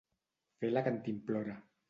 [0.63, 1.59] Fer la cantimplora.